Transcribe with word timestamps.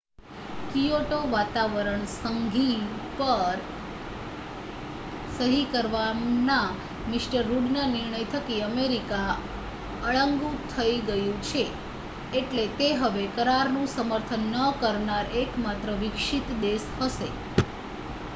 Kyoto 0.67 1.17
વાતાવરણ 1.31 2.05
સંધિ 2.11 2.69
પર 3.17 3.59
સહી 5.35 5.59
કરવાના 5.71 6.63
મિ 7.07 7.19
રુડના 7.43 7.85
નિર્ણય 7.87 8.21
થકી 8.31 8.57
અમેરિકા 8.63 9.29
અળગું 10.13 10.55
થઈ 10.71 10.95
ગયું 11.07 11.39
છે 11.43 11.63
એટલે 12.35 12.65
તે 12.77 12.87
હવે 12.99 13.25
કરારનું 13.35 13.91
સમર્થન 13.91 14.47
ન 14.53 14.65
કરનાર 14.79 15.25
એકમાત્ર 15.41 15.93
વિકસિત 15.99 16.47
દેશ 16.61 16.87
હશે 16.99 17.29